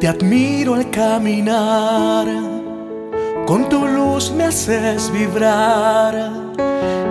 [0.00, 2.26] Te admiro al caminar,
[3.46, 6.30] con tu luz me haces vibrar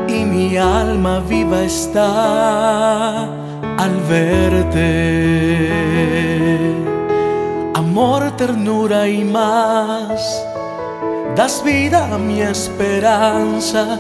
[0.08, 3.24] y mi alma viva está
[3.78, 5.70] al verte.
[7.74, 10.46] Amor, ternura y más,
[11.36, 13.98] das vida a mi esperanza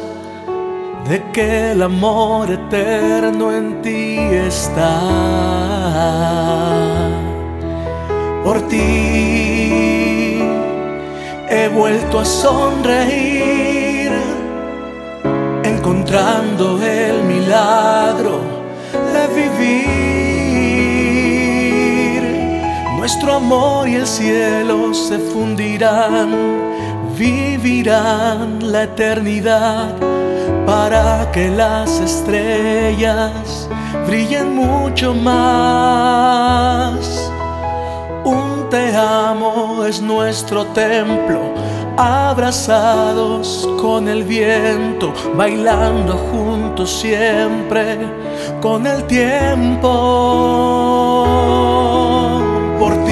[1.09, 4.99] de que el amor eterno en ti está.
[8.43, 10.39] Por ti
[11.49, 14.11] he vuelto a sonreír,
[15.63, 18.41] encontrando el milagro
[19.13, 20.03] de vivir.
[22.97, 26.29] Nuestro amor y el cielo se fundirán,
[27.17, 29.95] vivirán la eternidad
[30.65, 33.69] para que las estrellas
[34.05, 36.23] brillen mucho más.
[38.25, 41.41] Un te amo es nuestro templo,
[41.97, 47.97] abrazados con el viento, bailando juntos siempre
[48.61, 49.89] con el tiempo.
[52.79, 53.11] Por ti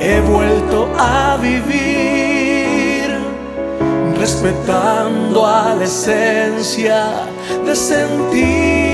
[0.00, 3.10] he vuelto a vivir,
[4.18, 7.26] respetando a la esencia
[7.66, 8.87] de sentir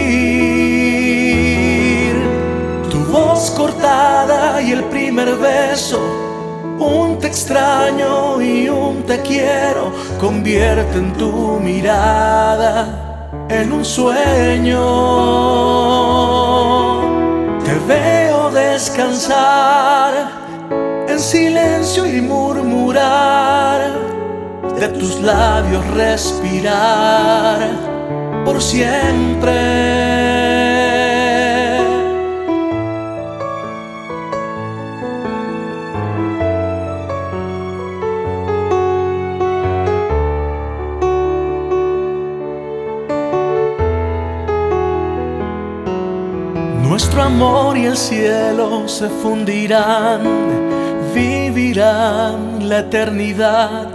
[4.61, 6.01] y el primer beso.
[6.79, 13.05] Un te extraño y un te quiero convierte en tu mirada
[13.49, 14.81] en un sueño.
[17.65, 20.13] Te veo descansar
[21.09, 23.93] en silencio y murmurar,
[24.79, 27.71] de tus labios respirar
[28.45, 30.64] por siempre.
[47.25, 50.21] Amor y el cielo se fundirán,
[51.15, 53.89] vivirán la eternidad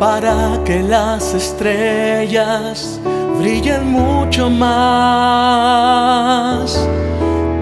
[0.00, 2.98] para que las estrellas
[3.38, 4.76] brillen mucho más.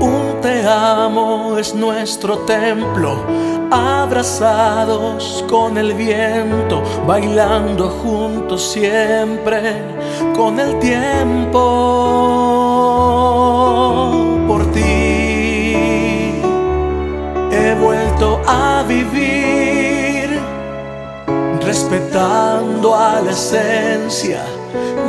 [0.00, 3.26] Un te amo es nuestro templo,
[3.70, 9.82] abrazados con el viento, bailando juntos siempre
[10.34, 11.93] con el tiempo.
[21.94, 24.42] Respetando a la esencia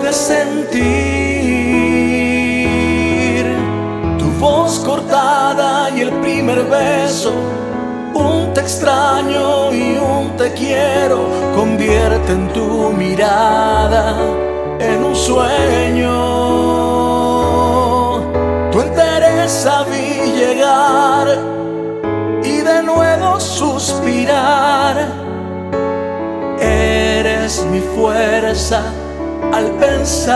[0.04, 0.76] de sentir
[4.20, 7.34] tu voz cortada y el primer beso.
[8.14, 14.16] Un te extraño y un te quiero convierte en tu mirada
[14.80, 16.12] en un sueño.
[18.72, 21.28] Tu entereza vi llegar
[22.44, 24.85] y de nuevo suspirar.
[27.56, 28.84] Eres mi fuerza
[29.54, 30.36] al pensar.